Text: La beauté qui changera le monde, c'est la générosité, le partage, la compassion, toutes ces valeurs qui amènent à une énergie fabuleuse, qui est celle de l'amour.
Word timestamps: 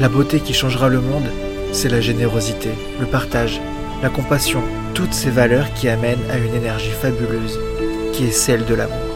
La 0.00 0.08
beauté 0.08 0.40
qui 0.40 0.54
changera 0.54 0.88
le 0.88 1.02
monde, 1.02 1.28
c'est 1.72 1.90
la 1.90 2.00
générosité, 2.00 2.70
le 2.98 3.04
partage, 3.04 3.60
la 4.02 4.08
compassion, 4.08 4.62
toutes 4.94 5.12
ces 5.12 5.28
valeurs 5.28 5.74
qui 5.74 5.90
amènent 5.90 6.24
à 6.30 6.38
une 6.38 6.54
énergie 6.54 6.88
fabuleuse, 6.88 7.60
qui 8.14 8.24
est 8.24 8.30
celle 8.30 8.64
de 8.64 8.74
l'amour. 8.74 9.09